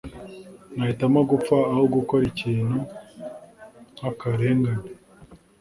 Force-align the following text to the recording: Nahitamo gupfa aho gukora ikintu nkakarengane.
Nahitamo 0.75 1.19
gupfa 1.31 1.55
aho 1.71 1.83
gukora 1.95 2.23
ikintu 2.31 2.77
nkakarengane. 3.95 4.91